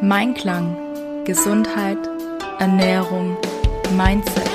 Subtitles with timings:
[0.00, 1.24] Mein Klang.
[1.24, 1.98] Gesundheit,
[2.58, 3.36] Ernährung,
[3.96, 4.50] Mindset.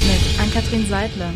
[0.00, 1.32] Mit Ann-Kathrin Seidler.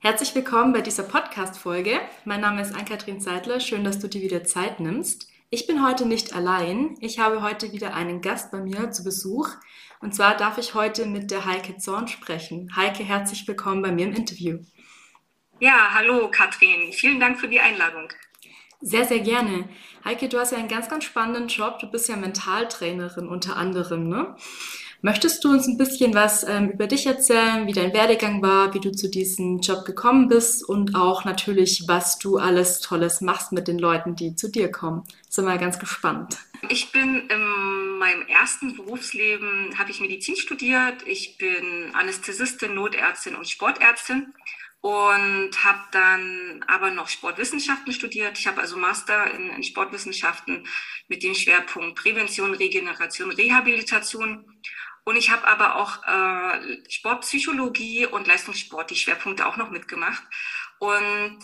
[0.00, 1.98] Herzlich willkommen bei dieser Podcast-Folge.
[2.24, 3.60] Mein Name ist Ann-Kathrin Seidler.
[3.60, 5.28] Schön, dass du dir wieder Zeit nimmst.
[5.48, 6.96] Ich bin heute nicht allein.
[7.00, 9.50] Ich habe heute wieder einen Gast bei mir zu Besuch.
[10.00, 12.70] Und zwar darf ich heute mit der Heike Zorn sprechen.
[12.76, 14.58] Heike, herzlich willkommen bei mir im Interview.
[15.58, 16.92] Ja, hallo Katrin.
[16.92, 18.12] Vielen Dank für die Einladung.
[18.82, 19.68] Sehr, sehr gerne.
[20.04, 21.78] Heike, du hast ja einen ganz, ganz spannenden Job.
[21.78, 24.36] Du bist ja Mentaltrainerin unter anderem, ne?
[25.02, 28.80] Möchtest du uns ein bisschen was ähm, über dich erzählen, wie dein Werdegang war, wie
[28.80, 33.68] du zu diesem Job gekommen bist und auch natürlich, was du alles Tolles machst mit
[33.68, 35.04] den Leuten, die zu dir kommen?
[35.28, 36.38] Sind wir ganz gespannt.
[36.68, 41.06] Ich bin in meinem ersten Berufsleben, habe ich Medizin studiert.
[41.06, 44.34] Ich bin Anästhesistin, Notärztin und Sportärztin
[44.80, 48.38] und habe dann aber noch Sportwissenschaften studiert.
[48.38, 50.66] Ich habe also Master in, in, Sportwissenschaften
[51.08, 54.44] mit dem Schwerpunkt Prävention, Regeneration, Rehabilitation
[55.08, 60.24] und ich habe aber auch äh, Sportpsychologie und Leistungssport, die Schwerpunkte auch noch mitgemacht.
[60.80, 61.38] Und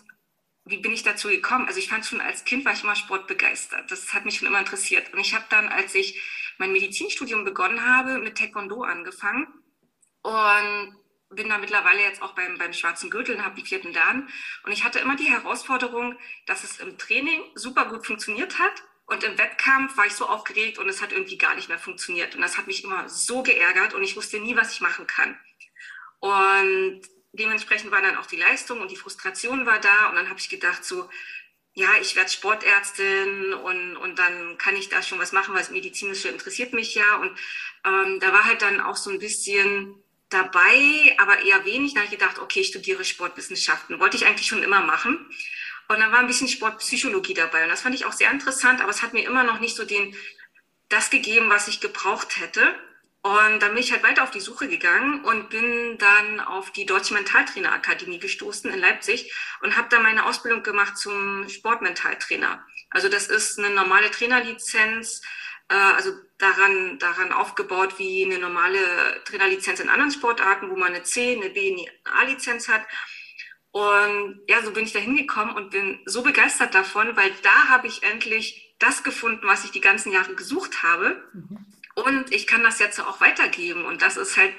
[0.64, 1.68] wie bin ich dazu gekommen?
[1.68, 3.88] Also ich fand schon als Kind war ich immer sportbegeistert.
[3.88, 5.12] Das hat mich schon immer interessiert.
[5.12, 6.20] Und ich habe dann, als ich
[6.62, 9.48] mein Medizinstudium begonnen habe, mit Taekwondo angefangen
[10.22, 10.96] und
[11.30, 14.28] bin da mittlerweile jetzt auch beim, beim schwarzen Gürtel und habe die vierten Dan.
[14.64, 19.24] Und ich hatte immer die Herausforderung, dass es im Training super gut funktioniert hat, und
[19.24, 22.34] im Wettkampf war ich so aufgeregt und es hat irgendwie gar nicht mehr funktioniert.
[22.34, 25.36] Und das hat mich immer so geärgert und ich wusste nie, was ich machen kann.
[26.20, 30.08] Und dementsprechend war dann auch die Leistung und die Frustration war da.
[30.08, 31.10] Und dann habe ich gedacht, so,
[31.74, 35.70] ja, ich werde Sportärztin und, und dann kann ich da schon was machen, weil das
[35.70, 37.16] Medizinische interessiert mich ja.
[37.16, 37.38] Und
[37.86, 39.94] ähm, da war halt dann auch so ein bisschen
[40.28, 41.94] dabei, aber eher wenig.
[41.94, 44.00] Dann habe ich gedacht, okay, ich studiere Sportwissenschaften.
[44.00, 45.26] Wollte ich eigentlich schon immer machen.
[45.88, 47.64] Und dann war ein bisschen Sportpsychologie dabei.
[47.64, 49.84] Und das fand ich auch sehr interessant, aber es hat mir immer noch nicht so
[49.84, 50.14] den,
[50.90, 52.74] das gegeben, was ich gebraucht hätte.
[53.22, 56.86] Und dann bin ich halt weiter auf die Suche gegangen und bin dann auf die
[56.86, 62.66] Deutsche Mentaltrainerakademie gestoßen in Leipzig und habe da meine Ausbildung gemacht zum Sportmentaltrainer.
[62.90, 65.22] Also das ist eine normale Trainerlizenz,
[65.68, 71.04] äh, also daran, daran aufgebaut wie eine normale Trainerlizenz in anderen Sportarten, wo man eine
[71.04, 72.82] C, eine B, eine A-Lizenz hat.
[73.70, 77.86] Und ja, so bin ich da hingekommen und bin so begeistert davon, weil da habe
[77.86, 81.22] ich endlich das gefunden, was ich die ganzen Jahre gesucht habe.
[81.32, 81.71] Mhm.
[81.94, 83.84] Und ich kann das jetzt auch weitergeben.
[83.84, 84.54] Und das ist halt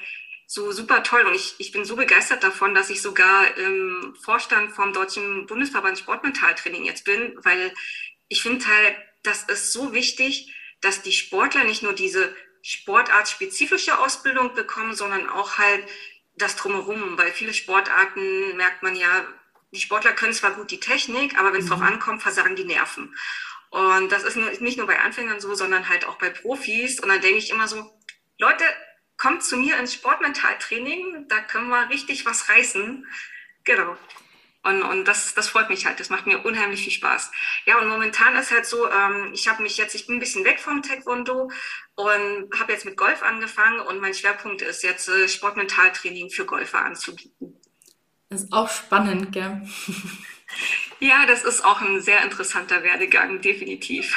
[0.45, 1.25] so super toll.
[1.25, 5.97] Und ich, ich bin so begeistert davon, dass ich sogar im Vorstand vom Deutschen Bundesverband
[5.97, 7.73] Sportmentaltraining jetzt bin, weil
[8.27, 14.53] ich finde halt, das ist so wichtig, dass die Sportler nicht nur diese sportartspezifische Ausbildung
[14.53, 15.85] bekommen, sondern auch halt
[16.35, 19.27] das drumherum, weil viele Sportarten merkt man ja,
[19.72, 21.69] die Sportler können zwar gut die Technik, aber wenn es mhm.
[21.72, 23.16] drauf ankommt, versagen die Nerven.
[23.73, 27.00] Und das ist nicht nur bei Anfängern so, sondern halt auch bei Profis.
[27.00, 27.91] Und dann denke ich immer so,
[28.38, 28.63] Leute,
[29.17, 33.07] kommt zu mir ins Sportmentaltraining, da können wir richtig was reißen.
[33.63, 33.97] Genau.
[34.61, 36.00] Und, und das, das freut mich halt.
[36.00, 37.31] Das macht mir unheimlich viel Spaß.
[37.66, 40.45] Ja, und momentan ist halt so, ähm, ich habe mich jetzt, ich bin ein bisschen
[40.45, 41.50] weg vom Taekwondo
[41.95, 46.85] und habe jetzt mit Golf angefangen und mein Schwerpunkt ist jetzt äh, Sportmentaltraining für Golfer
[46.85, 47.59] anzubieten.
[48.29, 49.67] Das ist auch spannend, gell?
[51.00, 54.16] ja, das ist auch ein sehr interessanter Werdegang, definitiv.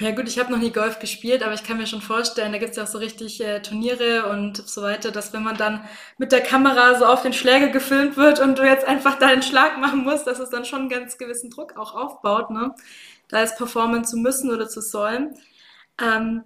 [0.00, 2.58] Ja gut, ich habe noch nie Golf gespielt, aber ich kann mir schon vorstellen, da
[2.58, 5.84] gibt es ja auch so richtig äh, Turniere und so weiter, dass wenn man dann
[6.18, 9.78] mit der Kamera so auf den Schläger gefilmt wird und du jetzt einfach deinen Schlag
[9.78, 12.74] machen musst, dass es dann schon einen ganz gewissen Druck auch aufbaut, ne?
[13.28, 15.34] da es performen zu müssen oder zu sollen.
[16.00, 16.44] Ähm,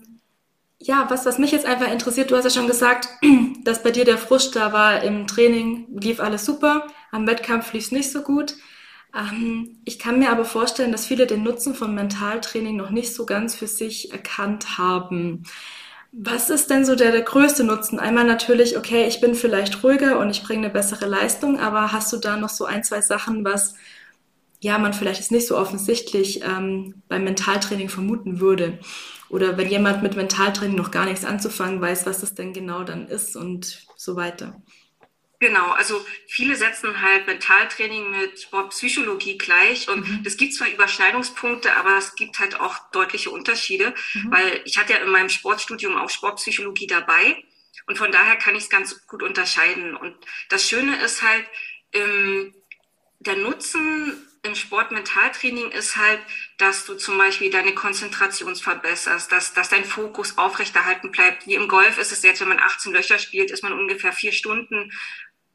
[0.78, 3.08] ja, was, was mich jetzt einfach interessiert, du hast ja schon gesagt,
[3.64, 7.84] dass bei dir der Frust da war im Training, lief alles super, am Wettkampf lief
[7.84, 8.56] es nicht so gut.
[9.14, 13.26] Ähm, ich kann mir aber vorstellen, dass viele den Nutzen von Mentaltraining noch nicht so
[13.26, 15.44] ganz für sich erkannt haben.
[16.12, 17.98] Was ist denn so der, der größte Nutzen?
[17.98, 22.12] Einmal natürlich, okay, ich bin vielleicht ruhiger und ich bringe eine bessere Leistung, aber hast
[22.12, 23.74] du da noch so ein, zwei Sachen, was
[24.60, 28.78] ja man vielleicht ist nicht so offensichtlich ähm, beim Mentaltraining vermuten würde?
[29.28, 33.08] Oder wenn jemand mit Mentaltraining noch gar nichts anzufangen weiß, was das denn genau dann
[33.08, 34.62] ist und so weiter.
[35.42, 40.22] Genau, also viele setzen halt Mentaltraining mit Sportpsychologie gleich und mhm.
[40.24, 44.30] es gibt zwar Überschneidungspunkte, aber es gibt halt auch deutliche Unterschiede, mhm.
[44.30, 47.42] weil ich hatte ja in meinem Sportstudium auch Sportpsychologie dabei
[47.88, 49.96] und von daher kann ich es ganz gut unterscheiden.
[49.96, 50.14] Und
[50.48, 51.44] das Schöne ist halt,
[51.92, 52.54] ähm,
[53.18, 56.20] der Nutzen im Sportmentaltraining ist halt,
[56.58, 61.48] dass du zum Beispiel deine Konzentration verbesserst, dass, dass dein Fokus aufrechterhalten bleibt.
[61.48, 64.32] Wie im Golf ist es jetzt, wenn man 18 Löcher spielt, ist man ungefähr vier
[64.32, 64.92] Stunden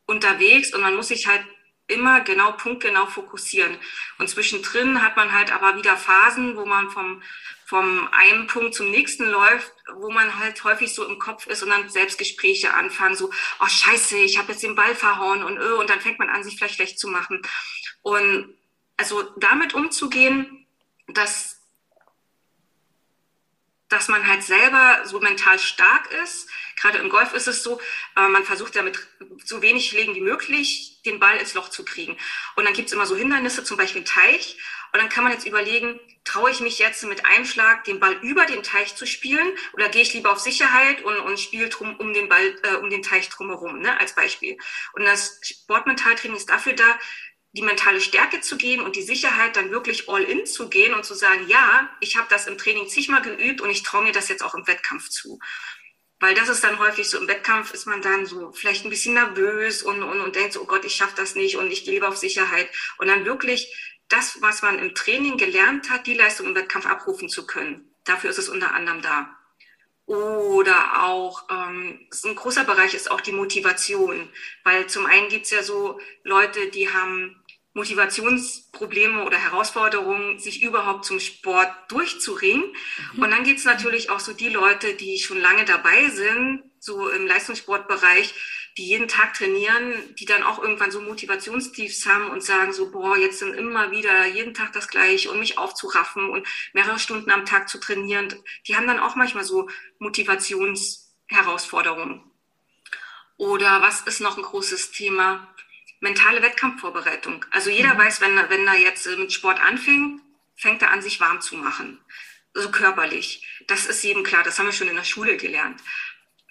[0.08, 1.46] unterwegs und man muss sich halt
[1.88, 3.78] immer genau punktgenau fokussieren.
[4.18, 7.24] Und zwischendrin hat man halt aber wieder Phasen, wo man vom,
[7.66, 11.70] vom einen Punkt zum nächsten läuft, wo man halt häufig so im Kopf ist und
[11.70, 13.32] dann Selbstgespräche anfangen, so,
[13.62, 16.44] oh scheiße, ich habe jetzt den Ball verhauen und öh, und dann fängt man an,
[16.44, 17.42] sich vielleicht schlecht zu machen.
[18.02, 18.54] Und
[18.98, 20.68] also damit umzugehen,
[21.08, 21.57] dass
[23.90, 26.50] dass man halt selber so mental stark ist.
[26.76, 27.80] Gerade im Golf ist es so,
[28.16, 29.00] äh, man versucht ja mit
[29.44, 32.18] so wenig Schlägen wie möglich den Ball ins Loch zu kriegen.
[32.56, 34.58] Und dann gibt's immer so Hindernisse, zum Beispiel Teich.
[34.94, 38.14] Und dann kann man jetzt überlegen, traue ich mich jetzt mit einem Schlag den Ball
[38.22, 41.96] über den Teich zu spielen oder gehe ich lieber auf Sicherheit und, und spiele drum
[41.98, 44.58] um den Ball, äh, um den Teich drumherum, ne, als Beispiel.
[44.94, 47.00] Und das Sportmentaltraining ist dafür da,
[47.58, 51.06] die mentale Stärke zu geben und die Sicherheit, dann wirklich all in zu gehen und
[51.06, 54.30] zu sagen, ja, ich habe das im Training zigmal geübt und ich traue mir das
[54.30, 55.40] jetzt auch im Wettkampf zu.
[56.20, 59.16] Weil das ist dann häufig so, im Wettkampf ist man dann so vielleicht ein bisschen
[59.16, 61.96] nervös und, und, und denkt so, oh Gott, ich schaffe das nicht und ich gehe
[61.96, 62.70] lieber auf Sicherheit.
[63.00, 63.76] Und dann wirklich
[64.08, 67.92] das, was man im Training gelernt hat, die Leistung im Wettkampf abrufen zu können.
[68.04, 69.36] Dafür ist es unter anderem da.
[70.06, 74.30] Oder auch, ähm, ein großer Bereich ist auch die Motivation,
[74.64, 77.37] weil zum einen gibt's ja so Leute, die haben
[77.78, 82.64] Motivationsprobleme oder Herausforderungen, sich überhaupt zum Sport durchzuringen.
[83.14, 83.24] Mhm.
[83.24, 87.28] Und dann gibt's natürlich auch so die Leute, die schon lange dabei sind, so im
[87.28, 88.34] Leistungssportbereich,
[88.78, 93.16] die jeden Tag trainieren, die dann auch irgendwann so Motivationstiefs haben und sagen so, boah,
[93.16, 97.46] jetzt sind immer wieder jeden Tag das gleiche und mich aufzuraffen und mehrere Stunden am
[97.46, 98.36] Tag zu trainieren.
[98.68, 99.70] Die haben dann auch manchmal so
[100.00, 102.24] Motivationsherausforderungen.
[103.38, 105.48] Oder was ist noch ein großes Thema?
[106.00, 107.46] Mentale Wettkampfvorbereitung.
[107.52, 108.00] Also jeder mhm.
[108.00, 110.22] weiß, wenn, wenn er jetzt mit Sport anfängt,
[110.56, 112.00] fängt er an, sich warm zu machen.
[112.54, 113.46] So körperlich.
[113.68, 114.44] Das ist jedem klar.
[114.44, 115.82] Das haben wir schon in der Schule gelernt.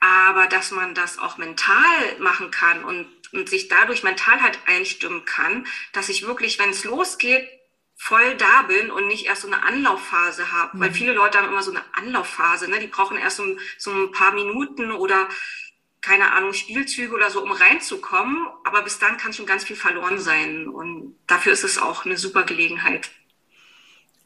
[0.01, 5.25] Aber dass man das auch mental machen kann und, und sich dadurch mental halt einstimmen
[5.25, 7.49] kann, dass ich wirklich, wenn es losgeht,
[7.97, 10.77] voll da bin und nicht erst so eine Anlaufphase habe.
[10.77, 10.81] Mhm.
[10.81, 12.79] Weil viele Leute haben immer so eine Anlaufphase, ne?
[12.79, 15.29] die brauchen erst so, so ein paar Minuten oder
[16.07, 18.47] keine Ahnung, Spielzüge oder so, um reinzukommen.
[18.65, 20.69] Aber bis dann kann schon ganz viel verloren sein.
[20.69, 23.11] Und dafür ist es auch eine super Gelegenheit.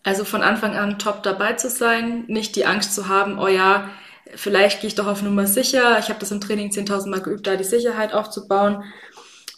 [0.02, 3.90] Also von Anfang an top dabei zu sein, nicht die Angst zu haben, oh ja,
[4.34, 5.98] vielleicht gehe ich doch auf Nummer sicher.
[5.98, 8.84] Ich habe das im Training 10.000 Mal geübt, da die Sicherheit aufzubauen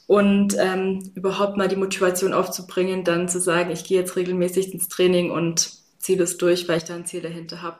[0.07, 4.89] und ähm, überhaupt mal die Motivation aufzubringen, dann zu sagen, ich gehe jetzt regelmäßig ins
[4.89, 7.79] Training und ziehe das durch, weil ich da ein Ziel dahinter habe.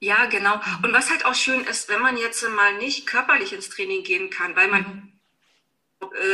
[0.00, 0.60] Ja, genau.
[0.82, 4.30] Und was halt auch schön ist, wenn man jetzt mal nicht körperlich ins Training gehen
[4.30, 5.18] kann, weil man mhm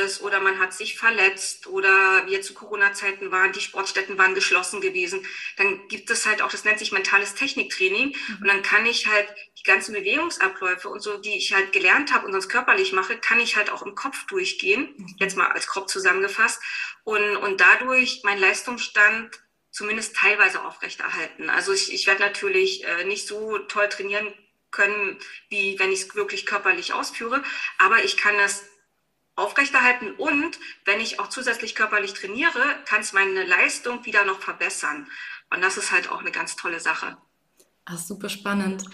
[0.03, 4.81] ist oder man hat sich verletzt oder wie zu Corona-Zeiten waren, die Sportstätten waren geschlossen
[4.81, 5.25] gewesen,
[5.57, 8.37] dann gibt es halt auch, das nennt sich mentales Techniktraining mhm.
[8.41, 9.27] und dann kann ich halt
[9.59, 13.41] die ganzen Bewegungsabläufe und so, die ich halt gelernt habe und sonst körperlich mache, kann
[13.41, 15.15] ich halt auch im Kopf durchgehen, mhm.
[15.19, 16.61] jetzt mal als Kopf zusammengefasst
[17.05, 19.31] und, und dadurch mein Leistungsstand
[19.75, 21.50] zumindest teilweise aufrechterhalten.
[21.50, 24.32] Also ich, ich werde natürlich äh, nicht so toll trainieren
[24.71, 25.19] können,
[25.49, 27.43] wie wenn ich es wirklich körperlich ausführe,
[27.79, 28.65] aber ich kann das
[29.35, 35.09] aufrechterhalten und wenn ich auch zusätzlich körperlich trainiere, kann es meine Leistung wieder noch verbessern.
[35.53, 37.17] Und das ist halt auch eine ganz tolle Sache.
[37.85, 38.85] Ach, super spannend.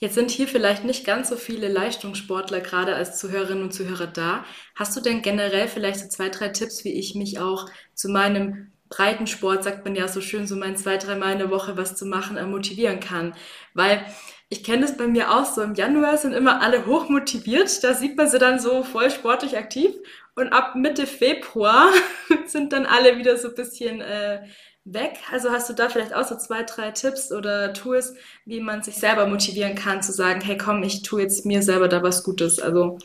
[0.00, 4.44] Jetzt sind hier vielleicht nicht ganz so viele Leistungssportler gerade als Zuhörerinnen und Zuhörer da.
[4.74, 8.69] Hast du denn generell vielleicht so zwei, drei Tipps, wie ich mich auch zu meinem
[8.90, 11.96] Breitensport, sagt man ja so schön, so mein zwei, drei Mal in der Woche was
[11.96, 13.34] zu machen, äh, motivieren kann?
[13.72, 14.04] Weil
[14.50, 15.62] ich kenne das bei mir auch so.
[15.62, 17.84] Im Januar sind immer alle hochmotiviert.
[17.84, 19.94] Da sieht man sie dann so voll sportlich aktiv.
[20.34, 21.92] Und ab Mitte Februar
[22.46, 24.42] sind dann alle wieder so ein bisschen äh,
[24.84, 25.18] weg.
[25.30, 28.96] Also hast du da vielleicht auch so zwei, drei Tipps oder Tools, wie man sich
[28.96, 32.58] selber motivieren kann, zu sagen, hey komm, ich tue jetzt mir selber da was Gutes.
[32.58, 32.98] Also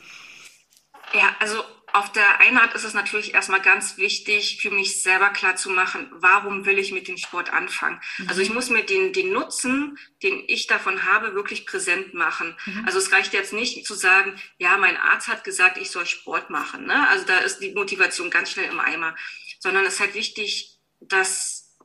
[1.13, 1.58] ja, also
[1.95, 5.69] auf der einen Art ist es natürlich erstmal ganz wichtig, für mich selber klar zu
[5.69, 8.01] machen, warum will ich mit dem Sport anfangen.
[8.17, 8.27] Mhm.
[8.27, 12.53] Also ich muss mir den, den Nutzen, den ich davon habe, wirklich präsent machen.
[12.65, 12.83] Mhm.
[12.85, 16.49] Also es reicht jetzt nicht zu sagen, ja, mein Arzt hat gesagt, ich soll Sport
[16.49, 16.85] machen.
[16.85, 17.07] Ne?
[17.07, 19.15] Also da ist die Motivation ganz schnell im Eimer.
[19.59, 21.77] Sondern es ist halt wichtig, dass,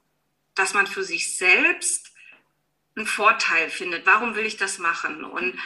[0.56, 2.10] dass man für sich selbst
[2.96, 4.06] einen Vorteil findet.
[4.06, 5.22] Warum will ich das machen?
[5.22, 5.56] Und,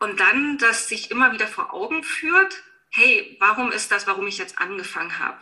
[0.00, 2.62] und dann, dass sich immer wieder vor Augen führt,
[2.92, 5.38] hey, warum ist das, warum ich jetzt angefangen habe?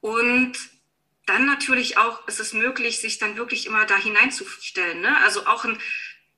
[0.00, 0.58] Und
[1.26, 5.00] dann natürlich auch ist es möglich, sich dann wirklich immer da hineinzustellen.
[5.00, 5.16] Ne?
[5.18, 5.78] Also auch ein,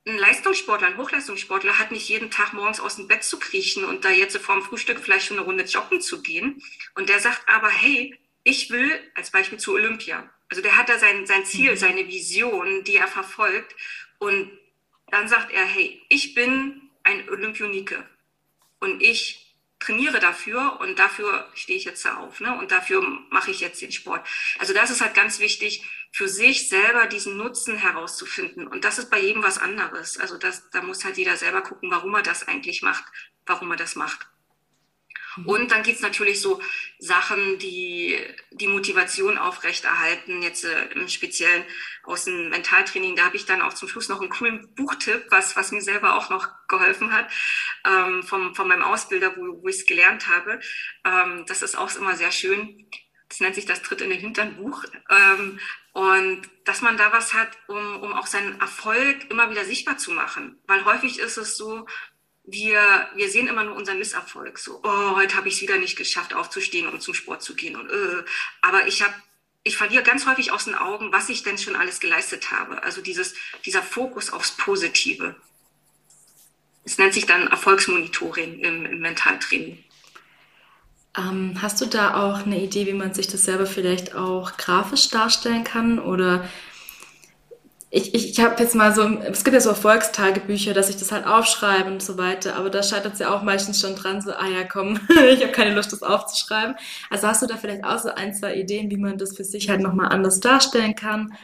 [0.07, 4.05] ein Leistungssportler, ein Hochleistungssportler hat nicht jeden Tag morgens aus dem Bett zu kriechen und
[4.05, 6.63] da jetzt vorm Frühstück vielleicht schon eine Runde joggen zu gehen.
[6.95, 10.29] Und der sagt aber, hey, ich will als Beispiel zu Olympia.
[10.51, 11.77] Also der hat da sein, sein Ziel, mhm.
[11.77, 13.75] seine Vision, die er verfolgt.
[14.19, 14.51] Und
[15.11, 18.07] dann sagt er, hey, ich bin ein Olympionike
[18.81, 19.44] und ich
[19.85, 22.57] trainiere dafür und dafür stehe ich jetzt auf, ne?
[22.59, 24.27] Und dafür mache ich jetzt den Sport.
[24.59, 28.67] Also das ist halt ganz wichtig, für sich selber diesen Nutzen herauszufinden.
[28.67, 30.19] Und das ist bei jedem was anderes.
[30.19, 33.05] Also das, da muss halt jeder selber gucken, warum er das eigentlich macht,
[33.47, 34.29] warum er das macht.
[35.37, 35.47] Mhm.
[35.47, 36.61] Und dann geht's natürlich so
[36.99, 38.19] Sachen, die
[38.51, 41.65] die Motivation aufrechterhalten, jetzt äh, im Speziellen
[42.05, 43.17] aus dem Mentaltraining.
[43.17, 46.17] Da habe ich dann auch zum Schluss noch einen coolen Buchtipp, was, was mir selber
[46.17, 47.31] auch noch geholfen hat,
[47.87, 50.61] ähm, vom, von meinem Ausbilder, wo, wo ich es gelernt habe.
[51.05, 52.89] Ähm, das ist auch immer sehr schön.
[53.29, 54.85] Das nennt sich das Tritt in den Hintern Buch.
[55.11, 55.59] Ähm,
[55.93, 60.11] und dass man da was hat, um, um auch seinen Erfolg immer wieder sichtbar zu
[60.11, 60.61] machen.
[60.67, 61.87] Weil häufig ist es so,
[62.45, 64.59] wir, wir sehen immer nur unseren Misserfolg.
[64.59, 67.77] So, oh, heute habe ich es wieder nicht geschafft, aufzustehen und zum Sport zu gehen.
[67.77, 68.25] Und, äh.
[68.61, 69.15] Aber ich habe,
[69.63, 72.83] ich verliere ganz häufig aus den Augen, was ich denn schon alles geleistet habe.
[72.83, 73.35] Also dieses,
[73.65, 75.35] dieser Fokus aufs Positive.
[76.85, 79.83] Es nennt sich dann Erfolgsmonitoring im, im Mentaltraining.
[81.17, 85.09] Ähm, hast du da auch eine Idee, wie man sich das selber vielleicht auch grafisch
[85.09, 85.99] darstellen kann?
[85.99, 86.47] Oder
[87.95, 91.13] ich, ich, ich habe jetzt mal so, es gibt ja so Erfolgstagebücher, dass ich das
[91.13, 94.33] halt aufschreibe und so weiter, aber da scheitert es ja auch meistens schon dran, so,
[94.33, 94.99] ah ja, komm,
[95.31, 96.75] ich habe keine Lust, das aufzuschreiben.
[97.09, 99.71] Also hast du da vielleicht auch so ein, zwei Ideen, wie man das für sich
[99.71, 101.35] halt nochmal anders darstellen kann?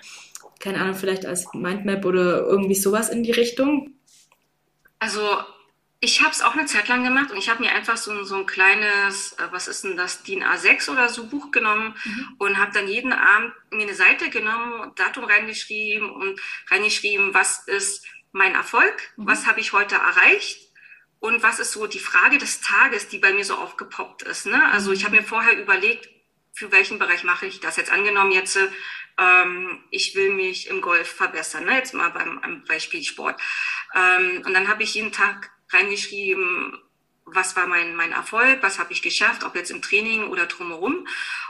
[0.58, 3.92] Keine Ahnung, vielleicht als Mindmap oder irgendwie sowas in die Richtung?
[4.98, 5.20] Also
[6.02, 8.36] ich habe es auch eine Zeit lang gemacht und ich habe mir einfach so, so
[8.36, 12.36] ein kleines, äh, was ist denn das, DIN A6 oder so Buch genommen mhm.
[12.38, 16.40] und habe dann jeden Abend mir eine Seite genommen, Datum reingeschrieben und
[16.70, 19.26] reingeschrieben, was ist mein Erfolg, mhm.
[19.26, 20.70] was habe ich heute erreicht
[21.18, 24.46] und was ist so die Frage des Tages, die bei mir so aufgepoppt ist.
[24.46, 24.72] Ne?
[24.72, 26.08] Also ich habe mir vorher überlegt,
[26.54, 27.92] für welchen Bereich mache ich das jetzt?
[27.92, 28.58] Angenommen jetzt,
[29.18, 31.74] ähm, ich will mich im Golf verbessern, ne?
[31.74, 33.38] jetzt mal beim Beispiel Sport.
[33.94, 36.78] Ähm, und dann habe ich jeden Tag reingeschrieben,
[37.24, 41.06] was war mein, mein Erfolg, was habe ich geschafft, ob jetzt im Training oder drumherum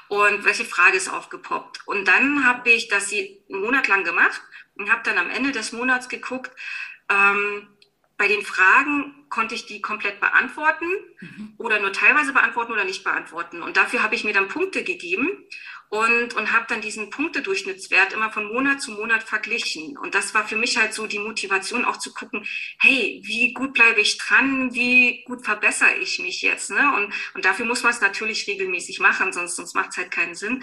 [0.09, 1.87] und welche Frage ist aufgepoppt.
[1.87, 4.43] Und dann habe ich das einen Monat lang gemacht
[4.75, 6.51] und habe dann am Ende des Monats geguckt,
[7.09, 7.69] ähm,
[8.17, 10.85] bei den Fragen konnte ich die komplett beantworten
[11.21, 11.55] mhm.
[11.57, 13.63] oder nur teilweise beantworten oder nicht beantworten.
[13.63, 15.47] Und dafür habe ich mir dann Punkte gegeben
[15.91, 19.99] und, und habe dann diesen Punktedurchschnittswert immer von Monat zu Monat verglichen.
[19.99, 22.47] Und das war für mich halt so die Motivation auch zu gucken,
[22.79, 26.71] hey, wie gut bleibe ich dran, wie gut verbessere ich mich jetzt.
[26.71, 26.95] Ne?
[26.97, 30.37] Und, und dafür muss man es natürlich regelmäßig machen, sonst, sonst macht es halt keinen
[30.37, 30.63] Sinn.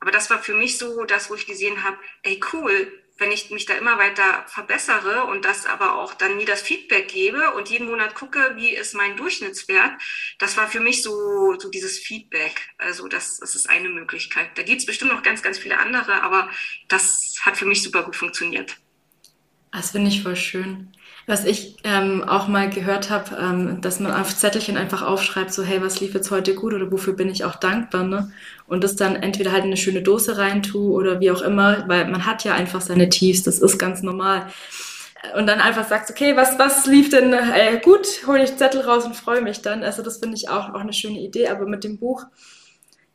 [0.00, 3.50] Aber das war für mich so das, wo ich gesehen habe, ey cool, wenn ich
[3.50, 7.68] mich da immer weiter verbessere und das aber auch dann nie das Feedback gebe und
[7.70, 9.92] jeden Monat gucke, wie ist mein Durchschnittswert,
[10.38, 12.70] das war für mich so, so dieses Feedback.
[12.78, 14.50] Also das, das ist eine Möglichkeit.
[14.56, 16.50] Da gibt es bestimmt noch ganz, ganz viele andere, aber
[16.88, 18.76] das hat für mich super gut funktioniert.
[19.72, 20.92] Das finde ich voll schön.
[21.26, 25.62] Was ich ähm, auch mal gehört habe, ähm, dass man auf Zettelchen einfach aufschreibt, so
[25.62, 28.32] hey, was lief jetzt heute gut oder wofür bin ich auch dankbar, ne?
[28.66, 32.10] Und das dann entweder halt in eine schöne Dose reintue oder wie auch immer, weil
[32.10, 34.46] man hat ja einfach seine Tiefs, das ist ganz normal.
[35.36, 39.04] Und dann einfach sagst, okay, was, was lief denn äh, gut, hole ich Zettel raus
[39.04, 39.84] und freue mich dann.
[39.84, 42.26] Also das finde ich auch, auch eine schöne Idee, aber mit dem Buch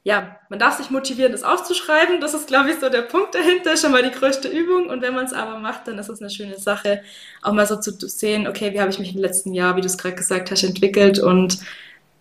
[0.07, 2.21] ja, man darf sich motivieren, das aufzuschreiben.
[2.21, 4.87] Das ist, glaube ich, so der Punkt dahinter, schon mal die größte Übung.
[4.87, 7.01] Und wenn man es aber macht, dann ist es eine schöne Sache,
[7.41, 9.87] auch mal so zu sehen, okay, wie habe ich mich im letzten Jahr, wie du
[9.87, 11.59] es gerade gesagt hast, entwickelt und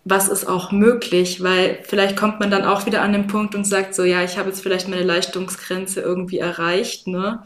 [0.03, 3.63] was ist auch möglich, weil vielleicht kommt man dann auch wieder an den Punkt und
[3.63, 7.41] sagt so, ja, ich habe jetzt vielleicht meine Leistungsgrenze irgendwie erreicht, ne?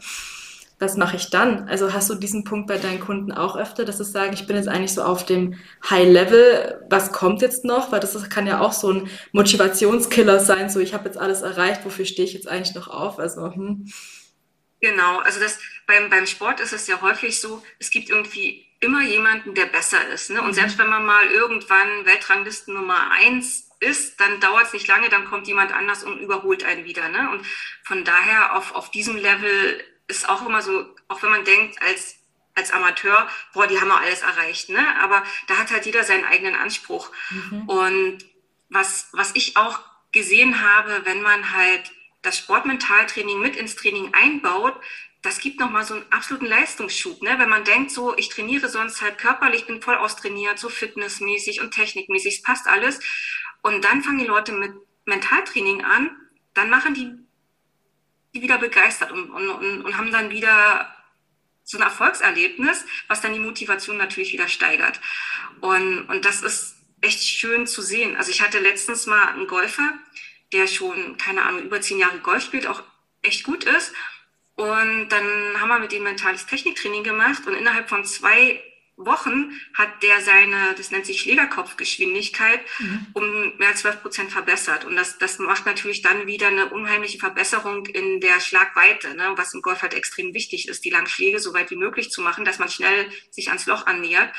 [0.82, 1.68] Was mache ich dann?
[1.68, 4.56] Also hast du diesen Punkt bei deinen Kunden auch öfter, dass sie sagen, ich bin
[4.56, 5.58] jetzt eigentlich so auf dem
[5.88, 7.92] High Level, was kommt jetzt noch?
[7.92, 11.84] Weil das kann ja auch so ein Motivationskiller sein, so ich habe jetzt alles erreicht,
[11.84, 13.18] wofür stehe ich jetzt eigentlich noch auf?
[13.18, 13.90] Also hm.
[14.80, 19.02] Genau, also das beim, beim Sport ist es ja häufig so, es gibt irgendwie immer
[19.02, 20.30] jemanden, der besser ist.
[20.30, 20.42] Ne?
[20.42, 20.54] Und mhm.
[20.54, 25.24] selbst wenn man mal irgendwann Weltranglisten Nummer eins ist, dann dauert es nicht lange, dann
[25.26, 27.08] kommt jemand anders und überholt einen wieder.
[27.08, 27.30] Ne?
[27.30, 27.46] Und
[27.84, 32.16] von daher auf, auf diesem Level ist auch immer so, auch wenn man denkt, als,
[32.54, 34.84] als Amateur, boah, die haben wir alles erreicht, ne?
[35.00, 37.10] Aber da hat halt jeder seinen eigenen Anspruch.
[37.30, 37.68] Mhm.
[37.68, 38.18] Und
[38.68, 39.80] was, was ich auch
[40.12, 41.92] gesehen habe, wenn man halt
[42.22, 44.74] das Sportmentaltraining mit ins Training einbaut,
[45.22, 47.38] das gibt nochmal so einen absoluten Leistungsschub, ne?
[47.38, 51.72] Wenn man denkt, so, ich trainiere sonst halt körperlich, bin voll austrainiert, so fitnessmäßig und
[51.72, 53.00] technikmäßig, es passt alles.
[53.62, 54.72] Und dann fangen die Leute mit
[55.04, 56.10] Mentaltraining an,
[56.54, 57.21] dann machen die
[58.34, 60.94] die wieder begeistert und, und, und, und haben dann wieder
[61.64, 65.00] so ein Erfolgserlebnis, was dann die Motivation natürlich wieder steigert.
[65.60, 68.16] Und, und das ist echt schön zu sehen.
[68.16, 69.92] Also ich hatte letztens mal einen Golfer,
[70.52, 72.82] der schon, keine Ahnung, über zehn Jahre Golf spielt, auch
[73.22, 73.92] echt gut ist.
[74.54, 78.62] Und dann haben wir mit ihm mentales Techniktraining gemacht und innerhalb von zwei
[79.06, 83.06] Wochen hat der seine, das nennt sich Schlägerkopfgeschwindigkeit, mhm.
[83.12, 84.84] um mehr als 12 Prozent verbessert.
[84.84, 89.54] Und das, das macht natürlich dann wieder eine unheimliche Verbesserung in der Schlagweite, ne, was
[89.54, 92.44] im Golf halt extrem wichtig ist, die langen Schläge so weit wie möglich zu machen,
[92.44, 94.34] dass man schnell sich ans Loch annähert.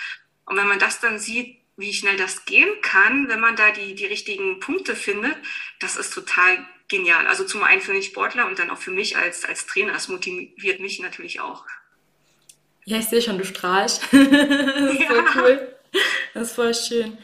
[0.45, 3.95] Und wenn man das dann sieht, wie schnell das gehen kann, wenn man da die,
[3.95, 5.35] die richtigen Punkte findet,
[5.79, 7.25] das ist total genial.
[7.27, 9.95] Also zum einen für den Sportler und dann auch für mich als, als Trainer.
[9.95, 11.65] Es motiviert mich natürlich auch.
[12.85, 14.01] Ja, ich sehe schon, du strahlst.
[14.11, 15.07] das ist ja.
[15.07, 15.75] voll cool.
[16.33, 17.17] Das ist voll schön.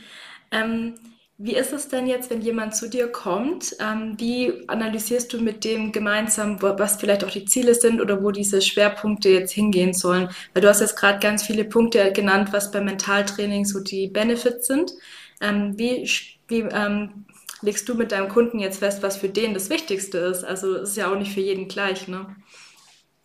[0.51, 0.95] Ähm,
[1.41, 3.73] wie ist es denn jetzt, wenn jemand zu dir kommt?
[3.79, 8.31] Ähm, wie analysierst du mit dem gemeinsam, was vielleicht auch die Ziele sind oder wo
[8.31, 10.29] diese Schwerpunkte jetzt hingehen sollen?
[10.53, 14.67] Weil du hast jetzt gerade ganz viele Punkte genannt, was beim Mentaltraining so die Benefits
[14.67, 14.91] sind.
[15.39, 16.09] Ähm, wie
[16.49, 17.25] wie ähm,
[17.61, 20.43] legst du mit deinem Kunden jetzt fest, was für den das Wichtigste ist?
[20.43, 22.35] Also es ist ja auch nicht für jeden gleich, ne?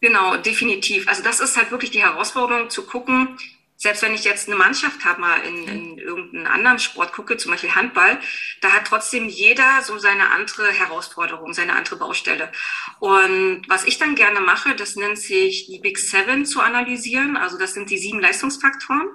[0.05, 1.09] Genau, definitiv.
[1.09, 3.39] Also das ist halt wirklich die Herausforderung zu gucken,
[3.79, 7.53] selbst wenn ich jetzt eine Mannschaft habe, mal in, in irgendeinen anderen Sport gucke, zum
[7.53, 8.21] Beispiel Handball,
[8.61, 12.53] da hat trotzdem jeder so seine andere Herausforderung, seine andere Baustelle.
[12.99, 17.39] Und was ich dann gerne mache, das nennt sich die Big Seven zu analysieren.
[17.39, 19.09] Also das sind die sieben Leistungsfaktoren.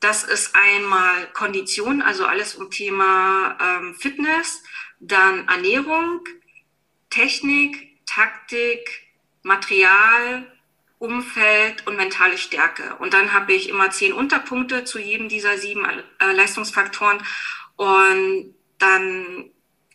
[0.00, 4.64] Das ist einmal Kondition, also alles um Thema ähm, Fitness,
[4.98, 6.24] dann Ernährung,
[7.08, 9.11] Technik, Taktik,
[9.42, 10.46] Material,
[10.98, 12.96] Umfeld und mentale Stärke.
[13.00, 17.18] Und dann habe ich immer zehn Unterpunkte zu jedem dieser sieben äh, Leistungsfaktoren.
[17.76, 19.50] Und dann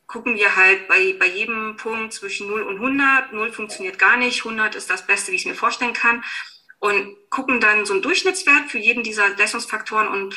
[0.05, 3.33] gucken wir halt bei, bei jedem Punkt zwischen 0 und 100.
[3.33, 6.23] 0 funktioniert gar nicht, 100 ist das Beste, wie ich es mir vorstellen kann
[6.79, 10.35] und gucken dann so einen Durchschnittswert für jeden dieser Leistungsfaktoren und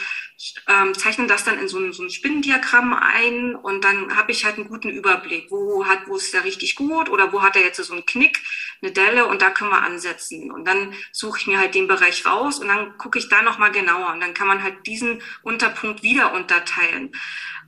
[0.68, 4.44] ähm, zeichnen das dann in so ein, so ein Spinnendiagramm ein und dann habe ich
[4.44, 7.62] halt einen guten Überblick, wo hat, wo ist der richtig gut oder wo hat er
[7.62, 8.42] jetzt so einen Knick,
[8.80, 10.50] eine Delle und da können wir ansetzen.
[10.50, 13.70] Und dann suche ich mir halt den Bereich raus und dann gucke ich da nochmal
[13.70, 14.12] genauer.
[14.12, 17.12] Und dann kann man halt diesen Unterpunkt wieder unterteilen.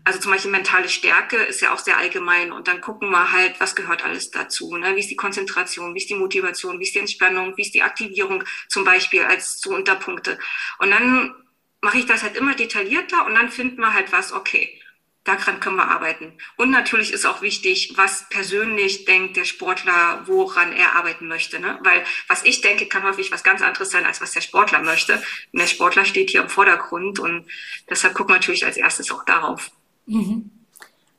[0.05, 3.61] Also zum Beispiel mentale Stärke ist ja auch sehr allgemein und dann gucken wir halt,
[3.61, 4.77] was gehört alles dazu.
[4.77, 4.97] Ne?
[4.97, 7.83] Wie ist die Konzentration, wie ist die Motivation, wie ist die Entspannung, wie ist die
[7.83, 10.39] Aktivierung zum Beispiel als so Unterpunkte.
[10.79, 11.35] Und dann
[11.83, 14.81] mache ich das halt immer detaillierter und dann finden wir halt was, okay,
[15.25, 16.33] daran können wir arbeiten.
[16.57, 21.61] Und natürlich ist auch wichtig, was persönlich denkt der Sportler, woran er arbeiten möchte.
[21.61, 21.79] Ne?
[21.83, 25.15] Weil was ich denke, kann häufig was ganz anderes sein, als was der Sportler möchte.
[25.53, 27.47] Und der Sportler steht hier im Vordergrund und
[27.89, 29.71] deshalb gucken wir natürlich als erstes auch darauf.
[30.07, 30.51] Mhm.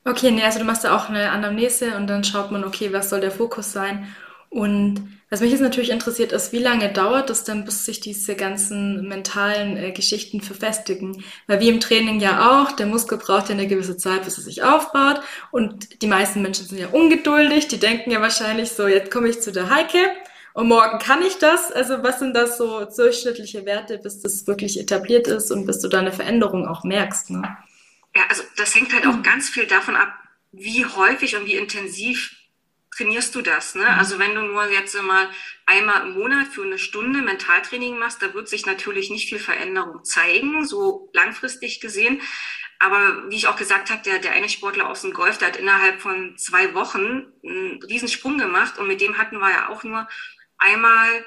[0.04, 3.08] Okay, nee, also du machst da auch eine Anamnese und dann schaut man, okay, was
[3.10, 4.06] soll der Fokus sein?
[4.50, 8.36] Und was mich jetzt natürlich interessiert ist, wie lange dauert es denn, bis sich diese
[8.36, 11.24] ganzen mentalen äh, Geschichten verfestigen?
[11.48, 14.44] Weil wie im Training ja auch, der Muskel braucht ja eine gewisse Zeit, bis er
[14.44, 15.22] sich aufbaut.
[15.50, 19.40] Und die meisten Menschen sind ja ungeduldig, die denken ja wahrscheinlich so, jetzt komme ich
[19.40, 19.98] zu der Heike
[20.52, 21.72] und morgen kann ich das.
[21.72, 25.88] Also was sind das so durchschnittliche Werte, bis das wirklich etabliert ist und bis du
[25.88, 27.30] da eine Veränderung auch merkst?
[27.30, 27.56] Ne?
[28.16, 29.22] Ja, also das hängt halt auch mhm.
[29.22, 30.16] ganz viel davon ab,
[30.52, 32.34] wie häufig und wie intensiv
[32.96, 33.74] trainierst du das.
[33.74, 33.82] Ne?
[33.82, 33.98] Mhm.
[33.98, 35.28] Also wenn du nur jetzt mal
[35.66, 40.04] einmal im Monat für eine Stunde Mentaltraining machst, da wird sich natürlich nicht viel Veränderung
[40.04, 42.20] zeigen, so langfristig gesehen.
[42.78, 45.56] Aber wie ich auch gesagt habe, der, der eine Sportler aus dem Golf, der hat
[45.56, 50.08] innerhalb von zwei Wochen einen Riesensprung gemacht und mit dem hatten wir ja auch nur
[50.58, 51.24] einmal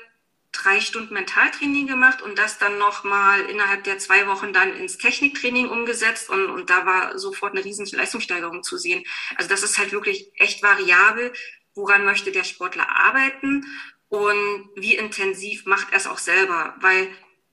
[0.51, 5.69] drei Stunden Mentaltraining gemacht und das dann nochmal innerhalb der zwei Wochen dann ins Techniktraining
[5.69, 9.03] umgesetzt und, und da war sofort eine riesen Leistungssteigerung zu sehen.
[9.35, 11.33] Also das ist halt wirklich echt variabel.
[11.75, 13.65] Woran möchte der Sportler arbeiten
[14.09, 16.75] und wie intensiv macht er es auch selber?
[16.79, 17.07] Weil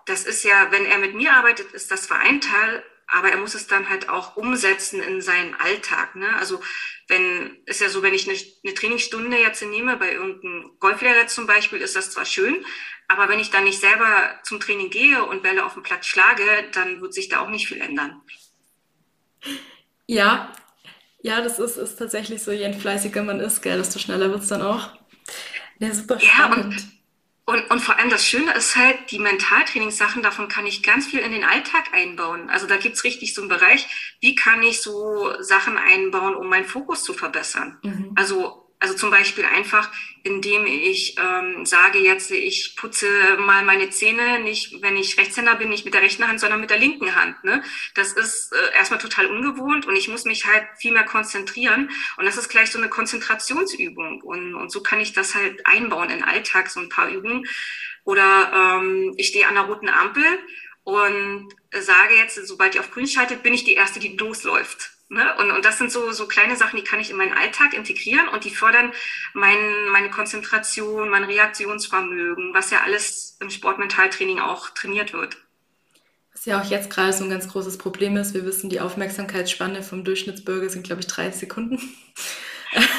[0.06, 3.38] das ist ja, wenn er mit mir arbeitet, ist das zwar ein Teil, aber er
[3.38, 6.16] muss es dann halt auch umsetzen in seinen Alltag.
[6.16, 6.34] Ne?
[6.36, 6.60] Also
[7.08, 11.46] wenn, ist ja so, wenn ich eine, eine Trainingsstunde jetzt nehme, bei irgendeinem Golflehrer zum
[11.46, 12.64] Beispiel, ist das zwar schön,
[13.08, 16.44] aber wenn ich dann nicht selber zum Training gehe und Bälle auf dem Platz schlage,
[16.72, 18.22] dann wird sich da auch nicht viel ändern.
[20.06, 20.52] Ja,
[21.22, 24.48] ja, das ist, ist tatsächlich so, je fleißiger man ist, gell, desto schneller wird es
[24.48, 24.90] dann auch.
[25.78, 26.80] Ja, super spannend.
[26.80, 26.93] Ja,
[27.46, 31.20] und, und, vor allem das Schöne ist halt, die Mentaltrainingssachen, davon kann ich ganz viel
[31.20, 32.48] in den Alltag einbauen.
[32.48, 33.86] Also da gibt's richtig so einen Bereich,
[34.20, 37.78] wie kann ich so Sachen einbauen, um meinen Fokus zu verbessern.
[37.82, 38.12] Mhm.
[38.14, 39.90] Also also zum Beispiel einfach,
[40.24, 45.70] indem ich ähm, sage jetzt, ich putze mal meine Zähne nicht, wenn ich Rechtshänder bin,
[45.70, 47.42] nicht mit der rechten Hand, sondern mit der linken Hand.
[47.44, 47.62] Ne?
[47.94, 51.90] Das ist äh, erstmal total ungewohnt und ich muss mich halt viel mehr konzentrieren.
[52.18, 54.20] Und das ist gleich so eine Konzentrationsübung.
[54.20, 57.46] Und, und so kann ich das halt einbauen in Alltag, so ein paar Übungen.
[58.04, 60.26] Oder ähm, ich stehe an der roten Ampel
[60.82, 64.93] und sage jetzt, sobald ihr auf grün schaltet, bin ich die Erste, die losläuft.
[65.14, 65.32] Ne?
[65.38, 68.28] Und, und das sind so, so kleine Sachen, die kann ich in meinen Alltag integrieren
[68.28, 68.92] und die fördern
[69.32, 69.56] mein,
[69.92, 75.36] meine Konzentration, mein Reaktionsvermögen, was ja alles im Sportmentaltraining auch trainiert wird.
[76.32, 78.34] Was ja auch jetzt gerade so ein ganz großes Problem ist.
[78.34, 81.80] Wir wissen, die Aufmerksamkeitsspanne vom Durchschnittsbürger sind, glaube ich, 30 Sekunden.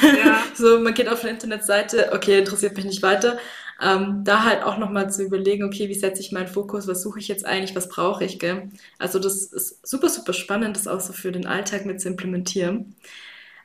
[0.00, 0.42] Ja.
[0.54, 3.38] so, man geht auf eine Internetseite, okay, interessiert mich nicht weiter.
[3.80, 7.18] Ähm, da halt auch nochmal zu überlegen, okay, wie setze ich meinen Fokus, was suche
[7.18, 8.70] ich jetzt eigentlich, was brauche ich, gell?
[8.98, 12.94] Also das ist super, super spannend, das auch so für den Alltag mit zu implementieren.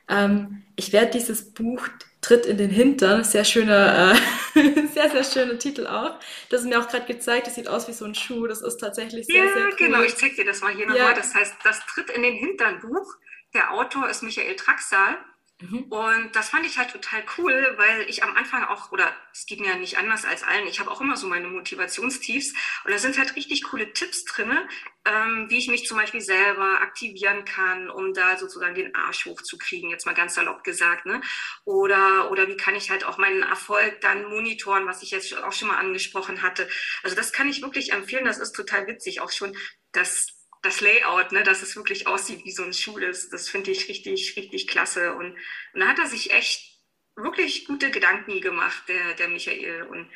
[0.08, 1.88] Ähm, ich werde dieses Buch
[2.20, 4.14] Tritt in den Hintern, sehr schöner,
[4.54, 6.20] äh, sehr, sehr schöner Titel auch.
[6.50, 8.76] Das ist mir auch gerade gezeigt, das sieht aus wie so ein Schuh, das ist
[8.76, 9.76] tatsächlich sehr, ja, sehr cool.
[9.76, 10.92] genau, ich zeig dir das mal hier ja.
[10.92, 11.14] nochmal.
[11.14, 13.16] Das heißt, das Tritt in den Hintern Buch.
[13.54, 15.16] Der Autor ist Michael Traxal
[15.62, 15.84] Mhm.
[15.84, 19.60] Und das fand ich halt total cool, weil ich am Anfang auch, oder es geht
[19.60, 22.52] mir ja nicht anders als allen, ich habe auch immer so meine Motivationstiefs
[22.84, 24.50] und da sind halt richtig coole Tipps drin,
[25.04, 29.90] ähm, wie ich mich zum Beispiel selber aktivieren kann, um da sozusagen den Arsch hochzukriegen,
[29.90, 31.06] jetzt mal ganz salopp gesagt.
[31.06, 31.20] Ne?
[31.64, 35.52] Oder, oder wie kann ich halt auch meinen Erfolg dann monitoren, was ich jetzt auch
[35.52, 36.68] schon mal angesprochen hatte.
[37.04, 39.56] Also das kann ich wirklich empfehlen, das ist total witzig, auch schon
[39.92, 43.72] das das Layout, ne, dass es wirklich aussieht wie so ein Schuh ist, das finde
[43.72, 45.14] ich richtig, richtig klasse.
[45.14, 45.32] Und,
[45.74, 46.78] und da hat er sich echt
[47.16, 49.82] wirklich gute Gedanken gemacht, der, der Michael.
[49.82, 50.08] Und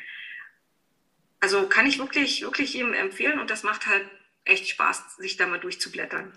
[1.39, 4.09] also kann ich wirklich, wirklich ihm empfehlen und das macht halt
[4.45, 6.31] echt Spaß, sich da mal durchzublättern.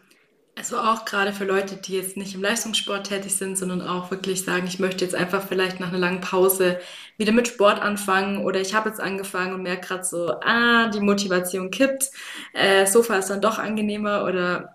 [0.57, 4.45] Also auch gerade für Leute, die jetzt nicht im Leistungssport tätig sind, sondern auch wirklich
[4.45, 6.81] sagen, ich möchte jetzt einfach vielleicht nach einer langen Pause
[7.17, 11.01] wieder mit Sport anfangen oder ich habe jetzt angefangen und merke gerade so, ah, die
[11.01, 12.11] Motivation kippt,
[12.53, 14.75] äh, Sofa ist dann doch angenehmer oder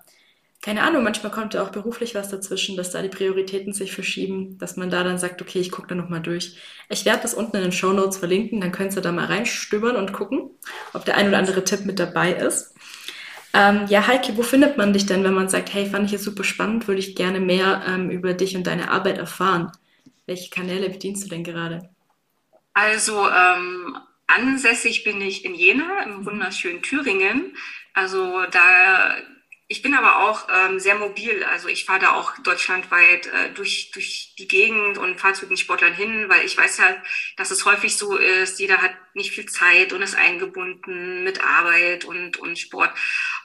[0.66, 4.58] keine Ahnung, manchmal kommt ja auch beruflich was dazwischen, dass da die Prioritäten sich verschieben,
[4.58, 6.58] dass man da dann sagt, okay, ich gucke da nochmal durch.
[6.90, 9.96] Ich werde das unten in den Show Notes verlinken, dann könnt ihr da mal reinstöbern
[9.96, 10.50] und gucken,
[10.94, 12.75] ob der ein oder andere Tipp mit dabei ist.
[13.58, 16.26] Ähm, ja, Heike, wo findet man dich denn, wenn man sagt, hey, fand ich jetzt
[16.26, 19.72] super spannend, würde ich gerne mehr ähm, über dich und deine Arbeit erfahren?
[20.26, 21.90] Welche Kanäle bedienst du denn gerade?
[22.74, 27.56] Also ähm, ansässig bin ich in Jena, im wunderschönen Thüringen.
[27.94, 29.16] Also da
[29.68, 31.44] ich bin aber auch ähm, sehr mobil.
[31.44, 35.58] Also ich fahre da auch deutschlandweit äh, durch, durch die Gegend und fahre zu den
[35.58, 37.00] Sportlern hin, weil ich weiß halt,
[37.36, 42.06] dass es häufig so ist, jeder hat nicht viel Zeit und ist eingebunden mit Arbeit
[42.06, 42.92] und, und Sport.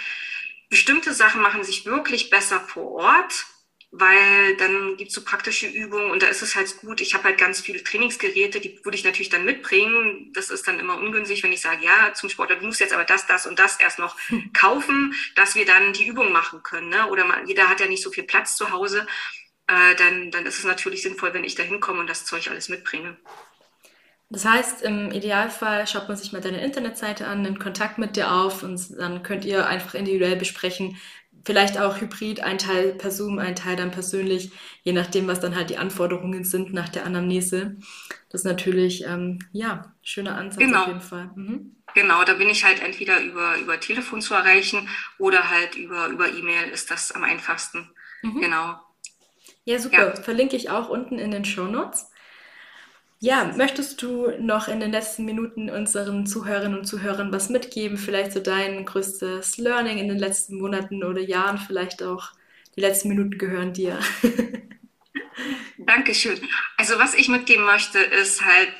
[0.69, 3.45] Bestimmte Sachen machen sich wirklich besser vor Ort,
[3.91, 7.01] weil dann gibt es so praktische Übungen und da ist es halt gut.
[7.01, 10.31] Ich habe halt ganz viele Trainingsgeräte, die würde ich natürlich dann mitbringen.
[10.33, 13.03] Das ist dann immer ungünstig, wenn ich sage, ja, zum Sportler, du musst jetzt aber
[13.03, 14.15] das, das und das erst noch
[14.53, 16.87] kaufen, dass wir dann die Übung machen können.
[16.87, 17.09] Ne?
[17.09, 19.05] Oder man, jeder hat ja nicht so viel Platz zu Hause.
[19.67, 22.69] Äh, dann, dann ist es natürlich sinnvoll, wenn ich da hinkomme und das Zeug alles
[22.69, 23.17] mitbringe.
[24.31, 28.31] Das heißt, im Idealfall schaut man sich mal deine Internetseite an, nimmt Kontakt mit dir
[28.31, 30.95] auf und dann könnt ihr einfach individuell besprechen,
[31.43, 34.51] vielleicht auch hybrid, ein Teil per Zoom, ein Teil dann persönlich,
[34.83, 37.75] je nachdem, was dann halt die Anforderungen sind nach der Anamnese.
[38.29, 40.83] Das ist natürlich, ähm, ja, schöner Ansatz genau.
[40.83, 41.29] auf jeden Fall.
[41.35, 41.75] Mhm.
[41.93, 46.29] Genau, da bin ich halt entweder über, über Telefon zu erreichen oder halt über, über
[46.29, 47.89] E-Mail ist das am einfachsten.
[48.21, 48.39] Mhm.
[48.39, 48.79] Genau.
[49.65, 50.15] Ja, super.
[50.15, 50.15] Ja.
[50.15, 52.10] Verlinke ich auch unten in den Show Notes.
[53.23, 57.97] Ja, möchtest du noch in den letzten Minuten unseren Zuhörerinnen und Zuhörern was mitgeben?
[57.97, 62.31] Vielleicht so dein größtes Learning in den letzten Monaten oder Jahren, vielleicht auch
[62.75, 63.99] die letzten Minuten gehören dir.
[65.77, 66.39] Dankeschön.
[66.77, 68.71] Also was ich mitgeben möchte, ist halt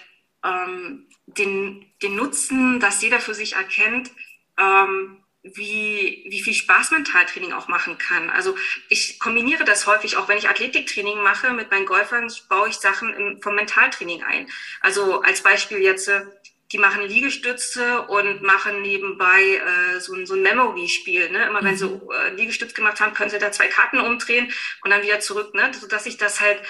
[0.43, 4.11] ähm, den, den Nutzen, dass jeder für sich erkennt,
[4.59, 8.29] ähm, wie, wie viel Spaß Mentaltraining auch machen kann.
[8.29, 8.55] Also
[8.89, 13.13] ich kombiniere das häufig, auch wenn ich Athletiktraining mache, mit meinen Golfern baue ich Sachen
[13.13, 14.47] im, vom Mentaltraining ein.
[14.81, 16.21] Also als Beispiel jetzt, äh,
[16.71, 21.31] die machen Liegestütze und machen nebenbei äh, so, ein, so ein Memory-Spiel.
[21.31, 21.47] Ne?
[21.47, 22.01] Immer wenn sie mhm.
[22.11, 25.71] äh, Liegestütz gemacht haben, können sie da zwei Karten umdrehen und dann wieder zurück, ne?
[25.73, 26.61] sodass ich das halt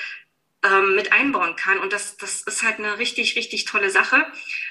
[0.63, 1.77] ähm, mit einbauen kann.
[1.79, 4.25] Und das, das ist halt eine richtig, richtig tolle Sache,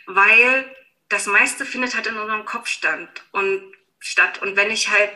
[0.07, 0.75] weil
[1.11, 3.09] das meiste findet halt in unserem Kopf stand.
[3.33, 3.63] Und
[4.01, 4.43] statt.
[4.43, 5.11] Und wenn ich halt,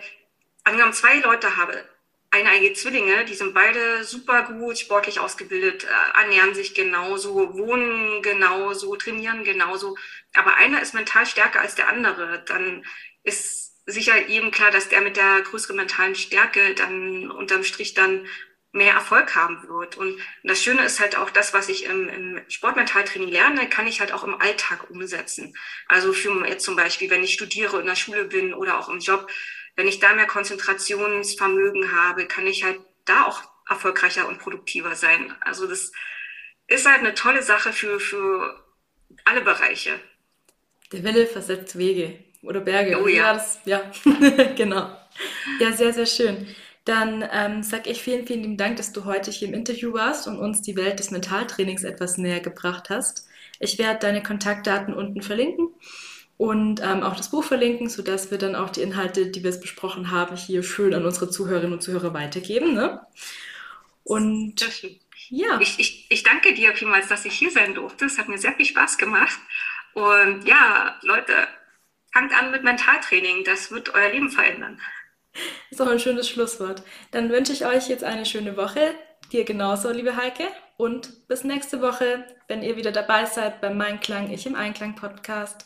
[0.62, 1.84] angenommen, zwei Leute habe,
[2.30, 8.96] eineige Zwillinge, die sind beide super gut, sportlich ausgebildet, äh, ernähren sich genauso, wohnen genauso,
[8.96, 9.96] trainieren genauso,
[10.34, 12.84] aber einer ist mental stärker als der andere, dann
[13.22, 18.26] ist sicher jedem klar, dass der mit der größeren mentalen Stärke dann unterm Strich dann
[18.74, 19.96] mehr Erfolg haben wird.
[19.96, 24.00] Und das Schöne ist halt auch das, was ich im, im Sportmentaltraining lerne, kann ich
[24.00, 25.54] halt auch im Alltag umsetzen.
[25.86, 28.98] Also für jetzt zum Beispiel, wenn ich studiere in der Schule bin oder auch im
[28.98, 29.30] Job,
[29.76, 35.34] wenn ich da mehr Konzentrationsvermögen habe, kann ich halt da auch erfolgreicher und produktiver sein.
[35.40, 35.92] Also das
[36.66, 38.64] ist halt eine tolle Sache für, für
[39.24, 40.00] alle Bereiche.
[40.90, 43.00] Der Wille versetzt Wege oder Berge.
[43.00, 43.34] Oh ja.
[43.34, 43.90] Das, ja,
[44.56, 44.96] genau.
[45.60, 46.54] Ja, sehr, sehr schön.
[46.84, 50.28] Dann ähm, sage ich vielen, vielen lieben Dank, dass du heute hier im Interview warst
[50.28, 53.26] und uns die Welt des Mentaltrainings etwas näher gebracht hast.
[53.58, 55.68] Ich werde deine Kontaktdaten unten verlinken
[56.36, 59.62] und ähm, auch das Buch verlinken, sodass wir dann auch die Inhalte, die wir jetzt
[59.62, 62.74] besprochen haben, hier schön an unsere Zuhörerinnen und Zuhörer weitergeben.
[62.74, 63.00] Ne?
[64.02, 64.60] Und
[65.30, 65.58] ja.
[65.60, 68.04] Ich, ich, ich danke dir vielmals, dass ich hier sein durfte.
[68.04, 69.38] Es hat mir sehr viel Spaß gemacht.
[69.94, 71.32] Und ja, Leute,
[72.12, 73.44] fangt an mit Mentaltraining.
[73.44, 74.80] Das wird euer Leben verändern.
[75.70, 76.82] Ist auch ein schönes Schlusswort.
[77.10, 78.94] Dann wünsche ich euch jetzt eine schöne Woche.
[79.32, 80.44] Dir genauso, liebe Heike.
[80.76, 84.96] Und bis nächste Woche, wenn ihr wieder dabei seid beim Mein Klang, ich im Einklang
[84.96, 85.64] Podcast.